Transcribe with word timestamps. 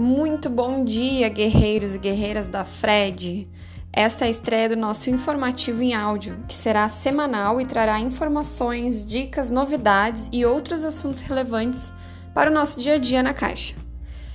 Muito 0.00 0.48
bom 0.48 0.82
dia, 0.82 1.28
guerreiros 1.28 1.94
e 1.94 1.98
guerreiras 1.98 2.48
da 2.48 2.64
Fred! 2.64 3.46
Esta 3.92 4.24
é 4.24 4.28
a 4.28 4.30
estreia 4.30 4.70
do 4.70 4.74
nosso 4.74 5.10
informativo 5.10 5.82
em 5.82 5.92
áudio, 5.92 6.42
que 6.48 6.54
será 6.54 6.88
semanal 6.88 7.60
e 7.60 7.66
trará 7.66 8.00
informações, 8.00 9.04
dicas, 9.04 9.50
novidades 9.50 10.30
e 10.32 10.42
outros 10.46 10.84
assuntos 10.84 11.20
relevantes 11.20 11.92
para 12.32 12.50
o 12.50 12.54
nosso 12.54 12.80
dia 12.80 12.94
a 12.94 12.98
dia 12.98 13.22
na 13.22 13.34
Caixa. 13.34 13.74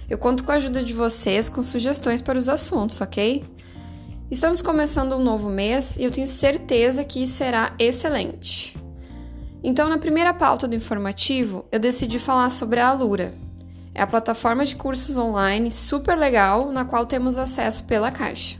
Eu 0.08 0.20
conto 0.20 0.44
com 0.44 0.52
a 0.52 0.56
ajuda 0.56 0.84
de 0.84 0.94
vocês 0.94 1.50
com 1.50 1.64
sugestões 1.64 2.22
para 2.22 2.38
os 2.38 2.48
assuntos, 2.48 3.02
ok? 3.02 3.44
Estamos 4.30 4.62
começando 4.62 5.14
um 5.14 5.24
novo 5.24 5.50
mês 5.50 5.98
e 5.98 6.04
eu 6.04 6.12
tenho 6.12 6.28
certeza 6.28 7.04
que 7.04 7.26
será 7.26 7.74
excelente. 7.80 8.78
Então, 9.64 9.90
na 9.90 9.98
primeira 9.98 10.32
pauta 10.32 10.68
do 10.68 10.76
informativo, 10.76 11.66
eu 11.72 11.80
decidi 11.80 12.20
falar 12.20 12.52
sobre 12.52 12.80
a 12.80 12.90
Alura, 12.90 13.34
é 13.96 14.02
a 14.02 14.08
plataforma 14.08 14.66
de 14.66 14.76
cursos 14.76 15.16
online 15.16 15.72
super 15.72 16.18
legal 16.18 16.70
na 16.70 16.84
qual 16.84 17.06
temos 17.06 17.38
acesso 17.38 17.86
pela 17.86 18.12
Caixa. 18.12 18.58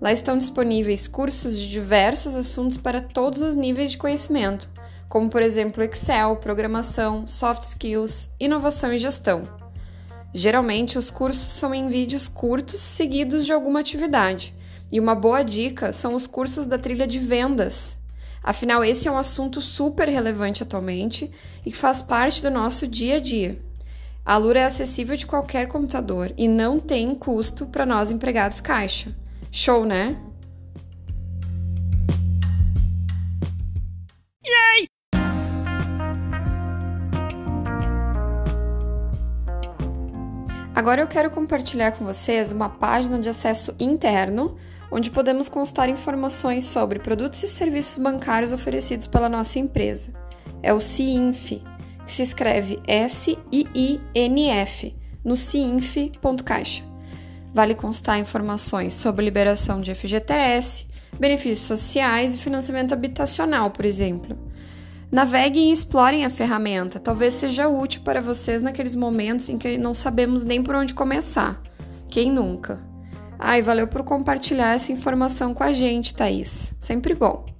Lá 0.00 0.12
estão 0.12 0.38
disponíveis 0.38 1.08
cursos 1.08 1.58
de 1.58 1.68
diversos 1.68 2.36
assuntos 2.36 2.76
para 2.76 3.00
todos 3.00 3.42
os 3.42 3.56
níveis 3.56 3.90
de 3.90 3.98
conhecimento, 3.98 4.70
como 5.08 5.28
por 5.28 5.42
exemplo 5.42 5.82
Excel, 5.82 6.36
programação, 6.36 7.26
soft 7.26 7.64
skills, 7.64 8.30
inovação 8.38 8.92
e 8.92 8.98
gestão. 8.98 9.48
Geralmente 10.32 10.96
os 10.96 11.10
cursos 11.10 11.52
são 11.52 11.74
em 11.74 11.88
vídeos 11.88 12.28
curtos 12.28 12.80
seguidos 12.80 13.44
de 13.44 13.52
alguma 13.52 13.80
atividade, 13.80 14.54
e 14.92 15.00
uma 15.00 15.14
boa 15.14 15.42
dica 15.42 15.92
são 15.92 16.14
os 16.14 16.26
cursos 16.26 16.66
da 16.68 16.78
trilha 16.78 17.06
de 17.06 17.18
vendas. 17.18 17.98
Afinal, 18.42 18.84
esse 18.84 19.08
é 19.08 19.10
um 19.10 19.18
assunto 19.18 19.60
super 19.60 20.08
relevante 20.08 20.62
atualmente 20.62 21.30
e 21.64 21.70
que 21.70 21.76
faz 21.76 22.00
parte 22.00 22.42
do 22.42 22.50
nosso 22.50 22.86
dia 22.86 23.16
a 23.16 23.20
dia. 23.20 23.58
A 24.24 24.36
Lura 24.36 24.60
é 24.60 24.64
acessível 24.64 25.16
de 25.16 25.26
qualquer 25.26 25.66
computador 25.66 26.32
e 26.38 26.46
não 26.46 26.78
tem 26.78 27.12
custo 27.12 27.66
para 27.66 27.84
nós 27.84 28.08
empregados 28.08 28.60
caixa. 28.60 29.12
Show, 29.50 29.84
né? 29.84 30.16
Yay! 34.46 34.86
Agora 40.72 41.00
eu 41.00 41.08
quero 41.08 41.28
compartilhar 41.30 41.90
com 41.92 42.04
vocês 42.04 42.52
uma 42.52 42.68
página 42.68 43.18
de 43.18 43.28
acesso 43.28 43.74
interno 43.80 44.56
onde 44.88 45.10
podemos 45.10 45.48
consultar 45.48 45.88
informações 45.88 46.64
sobre 46.66 47.00
produtos 47.00 47.42
e 47.42 47.48
serviços 47.48 47.98
bancários 47.98 48.52
oferecidos 48.52 49.08
pela 49.08 49.28
nossa 49.28 49.58
empresa. 49.58 50.12
É 50.62 50.72
o 50.72 50.80
CINF, 50.80 51.60
se 52.06 52.22
escreve 52.22 52.80
S-I-I-N-F, 52.86 53.42
no 55.24 55.36
ciinf.caixa. 55.36 56.82
Vale 57.54 57.74
constar 57.74 58.18
informações 58.18 58.94
sobre 58.94 59.24
liberação 59.24 59.80
de 59.80 59.94
FGTS, 59.94 60.86
benefícios 61.18 61.66
sociais 61.66 62.34
e 62.34 62.38
financiamento 62.38 62.92
habitacional, 62.92 63.70
por 63.70 63.84
exemplo. 63.84 64.38
Naveguem 65.10 65.68
e 65.68 65.72
explorem 65.72 66.24
a 66.24 66.30
ferramenta, 66.30 66.98
talvez 66.98 67.34
seja 67.34 67.68
útil 67.68 68.00
para 68.02 68.22
vocês 68.22 68.62
naqueles 68.62 68.94
momentos 68.94 69.50
em 69.50 69.58
que 69.58 69.76
não 69.76 69.92
sabemos 69.92 70.44
nem 70.44 70.62
por 70.62 70.74
onde 70.74 70.94
começar. 70.94 71.60
Quem 72.08 72.32
nunca? 72.32 72.80
Ai, 73.38 73.60
valeu 73.60 73.86
por 73.86 74.02
compartilhar 74.04 74.74
essa 74.74 74.92
informação 74.92 75.52
com 75.52 75.62
a 75.62 75.72
gente, 75.72 76.14
Thaís. 76.14 76.72
Sempre 76.80 77.14
bom. 77.14 77.51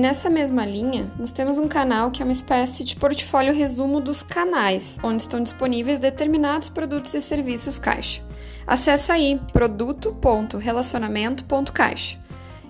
E 0.00 0.02
nessa 0.02 0.30
mesma 0.30 0.64
linha, 0.64 1.12
nós 1.18 1.30
temos 1.30 1.58
um 1.58 1.68
canal 1.68 2.10
que 2.10 2.22
é 2.22 2.24
uma 2.24 2.32
espécie 2.32 2.82
de 2.84 2.96
portfólio 2.96 3.52
resumo 3.52 4.00
dos 4.00 4.22
canais, 4.22 4.98
onde 5.02 5.20
estão 5.20 5.42
disponíveis 5.42 5.98
determinados 5.98 6.70
produtos 6.70 7.12
e 7.12 7.20
serviços 7.20 7.78
Caixa. 7.78 8.22
Acesse 8.66 9.12
aí 9.12 9.38
produto.relacionamento.caixa. 9.52 12.18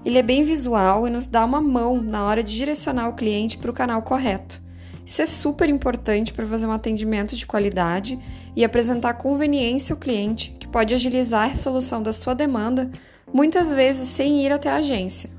Ele 0.05 0.19
é 0.19 0.25
bem 0.25 0.43
visual 0.43 1.07
e 1.07 1.11
nos 1.11 1.29
dá 1.29 1.45
uma 1.45 1.61
mão 1.61 2.03
na 2.03 2.25
hora 2.25 2.43
de 2.43 2.57
direcionar 2.57 3.09
o 3.09 3.15
cliente 3.15 3.59
para 3.59 3.71
o 3.71 3.75
canal 3.75 4.03
correto. 4.03 4.61
Isso 5.07 5.23
é 5.23 5.27
super 5.27 5.69
importante 5.69 6.33
para 6.33 6.45
fazer 6.45 6.67
um 6.67 6.73
atendimento 6.73 7.37
de 7.37 7.47
qualidade 7.47 8.19
e 8.57 8.65
apresentar 8.65 9.15
conveniência 9.15 9.93
ao 9.93 10.01
cliente, 10.01 10.51
que 10.59 10.67
pode 10.67 10.93
agilizar 10.93 11.45
a 11.45 11.51
resolução 11.51 12.03
da 12.03 12.13
sua 12.13 12.35
demanda, 12.35 12.91
muitas 13.33 13.71
vezes 13.71 14.09
sem 14.09 14.45
ir 14.45 14.51
até 14.51 14.69
a 14.69 14.79
agência. 14.79 15.39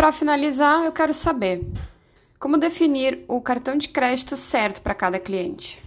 Para 0.00 0.12
finalizar, 0.12 0.82
eu 0.82 0.92
quero 0.92 1.12
saber 1.12 1.60
como 2.38 2.56
definir 2.56 3.22
o 3.28 3.38
cartão 3.38 3.76
de 3.76 3.90
crédito 3.90 4.34
certo 4.34 4.80
para 4.80 4.94
cada 4.94 5.20
cliente. 5.20 5.78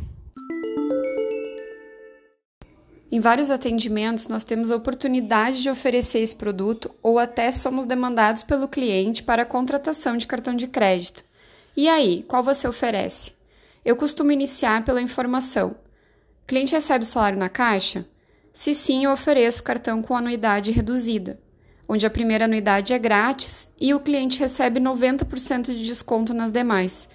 Em 3.12 3.20
vários 3.20 3.50
atendimentos, 3.50 4.28
nós 4.28 4.44
temos 4.44 4.70
a 4.70 4.76
oportunidade 4.76 5.64
de 5.64 5.70
oferecer 5.72 6.20
esse 6.20 6.36
produto 6.36 6.92
ou 7.02 7.18
até 7.18 7.52
somos 7.52 7.88
demandados 7.88 8.44
pelo 8.44 8.68
cliente 8.68 9.24
para 9.24 9.42
a 9.42 9.48
contratação 9.48 10.16
de 10.16 10.28
cartão 10.28 10.56
de 10.56 10.68
crédito. 10.68 11.26
E 11.76 11.90
aí, 11.90 12.24
qual 12.28 12.44
você 12.44 12.68
oferece? 12.68 13.32
Eu 13.84 13.96
costumo 13.96 14.32
iniciar 14.32 14.86
pela 14.86 15.02
informação. 15.02 15.76
Cliente 16.46 16.76
recebe 16.76 17.04
o 17.04 17.08
salário 17.08 17.40
na 17.40 17.50
caixa? 17.50 18.06
Se 18.54 18.76
sim, 18.76 19.06
eu 19.06 19.12
ofereço 19.12 19.64
cartão 19.64 20.04
com 20.04 20.16
anuidade 20.16 20.72
reduzida 20.72 21.42
onde 21.88 22.06
a 22.06 22.10
primeira 22.10 22.46
anuidade 22.46 22.94
é 22.94 23.00
grátis 23.00 23.70
e 23.80 23.94
o 23.94 24.00
cliente 24.00 24.40
recebe 24.40 24.80
90% 24.80 25.76
de 25.76 25.86
desconto 25.86 26.34
nas 26.34 26.52
demais, 26.52 27.08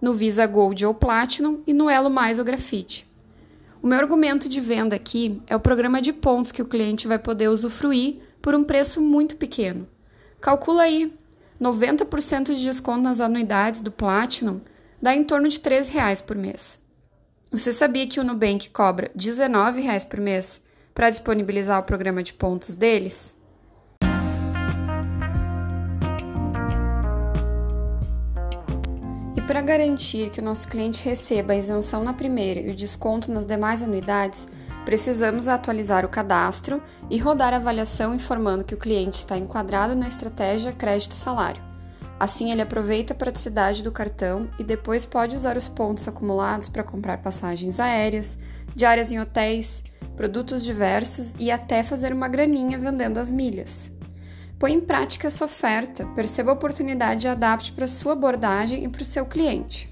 no 0.00 0.14
Visa 0.14 0.46
Gold 0.46 0.84
ou 0.84 0.94
Platinum 0.94 1.62
e 1.66 1.72
no 1.72 1.88
Elo 1.88 2.10
Mais 2.10 2.38
ou 2.38 2.44
Grafite. 2.44 3.06
O 3.82 3.86
meu 3.86 3.98
argumento 3.98 4.48
de 4.48 4.60
venda 4.60 4.96
aqui 4.96 5.40
é 5.46 5.54
o 5.54 5.60
programa 5.60 6.02
de 6.02 6.12
pontos 6.12 6.50
que 6.50 6.62
o 6.62 6.66
cliente 6.66 7.06
vai 7.06 7.18
poder 7.18 7.48
usufruir 7.48 8.16
por 8.42 8.54
um 8.54 8.64
preço 8.64 9.00
muito 9.00 9.36
pequeno. 9.36 9.86
Calcula 10.40 10.82
aí, 10.82 11.12
90% 11.60 12.54
de 12.54 12.62
desconto 12.62 13.00
nas 13.00 13.20
anuidades 13.20 13.80
do 13.80 13.90
Platinum 13.90 14.60
dá 15.00 15.14
em 15.14 15.24
torno 15.24 15.48
de 15.48 15.58
R$ 15.58 15.62
3,00 15.62 16.24
por 16.24 16.36
mês. 16.36 16.80
Você 17.50 17.72
sabia 17.72 18.06
que 18.06 18.18
o 18.18 18.24
Nubank 18.24 18.70
cobra 18.70 19.06
R$ 19.06 19.18
19,00 19.18 20.08
por 20.08 20.20
mês 20.20 20.60
para 20.92 21.10
disponibilizar 21.10 21.80
o 21.80 21.84
programa 21.84 22.22
de 22.22 22.32
pontos 22.32 22.74
deles? 22.74 23.35
Para 29.46 29.60
garantir 29.60 30.30
que 30.30 30.40
o 30.40 30.44
nosso 30.44 30.66
cliente 30.66 31.04
receba 31.04 31.52
a 31.52 31.56
isenção 31.56 32.02
na 32.02 32.12
primeira 32.12 32.58
e 32.58 32.70
o 32.70 32.74
desconto 32.74 33.30
nas 33.30 33.46
demais 33.46 33.80
anuidades, 33.80 34.48
precisamos 34.84 35.46
atualizar 35.46 36.04
o 36.04 36.08
cadastro 36.08 36.82
e 37.08 37.16
rodar 37.16 37.54
a 37.54 37.56
avaliação 37.56 38.12
informando 38.12 38.64
que 38.64 38.74
o 38.74 38.78
cliente 38.78 39.16
está 39.16 39.38
enquadrado 39.38 39.94
na 39.94 40.08
estratégia 40.08 40.72
crédito-salário. 40.72 41.62
Assim, 42.18 42.50
ele 42.50 42.62
aproveita 42.62 43.12
a 43.12 43.16
praticidade 43.16 43.84
do 43.84 43.92
cartão 43.92 44.48
e 44.58 44.64
depois 44.64 45.06
pode 45.06 45.36
usar 45.36 45.56
os 45.56 45.68
pontos 45.68 46.08
acumulados 46.08 46.68
para 46.68 46.82
comprar 46.82 47.18
passagens 47.18 47.78
aéreas, 47.78 48.36
diárias 48.74 49.12
em 49.12 49.20
hotéis, 49.20 49.84
produtos 50.16 50.64
diversos 50.64 51.34
e 51.38 51.52
até 51.52 51.84
fazer 51.84 52.12
uma 52.12 52.26
graninha 52.26 52.78
vendendo 52.78 53.18
as 53.18 53.30
milhas. 53.30 53.92
Põe 54.58 54.72
em 54.72 54.80
prática 54.80 55.26
essa 55.26 55.44
oferta, 55.44 56.06
perceba 56.14 56.50
a 56.50 56.54
oportunidade 56.54 57.26
e 57.26 57.28
adapte 57.28 57.72
para 57.72 57.84
a 57.84 57.88
sua 57.88 58.14
abordagem 58.14 58.84
e 58.84 58.88
para 58.88 59.02
o 59.02 59.04
seu 59.04 59.26
cliente. 59.26 59.86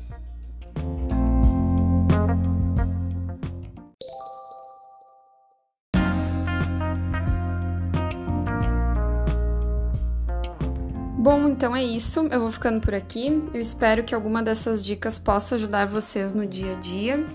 Bom, 11.18 11.48
então 11.48 11.74
é 11.74 11.82
isso. 11.82 12.20
Eu 12.30 12.40
vou 12.40 12.50
ficando 12.50 12.80
por 12.80 12.94
aqui. 12.94 13.40
Eu 13.52 13.60
espero 13.60 14.02
que 14.04 14.14
alguma 14.14 14.42
dessas 14.42 14.84
dicas 14.84 15.18
possa 15.18 15.54
ajudar 15.56 15.86
vocês 15.86 16.32
no 16.32 16.46
dia 16.46 16.74
a 16.74 16.80
dia. 16.80 17.26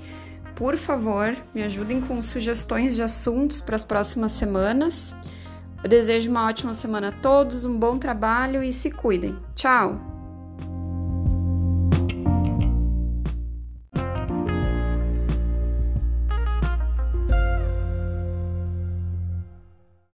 Por 0.55 0.77
favor, 0.77 1.35
me 1.55 1.63
ajudem 1.63 2.01
com 2.01 2.21
sugestões 2.21 2.95
de 2.95 3.01
assuntos 3.01 3.61
para 3.61 3.75
as 3.75 3.83
próximas 3.83 4.31
semanas. 4.31 5.15
Eu 5.83 5.89
desejo 5.89 6.29
uma 6.29 6.45
ótima 6.47 6.73
semana 6.73 7.09
a 7.09 7.11
todos, 7.11 7.63
um 7.65 7.77
bom 7.77 7.97
trabalho 7.97 8.63
e 8.63 8.73
se 8.73 8.91
cuidem. 8.91 9.37
Tchau! 9.55 10.18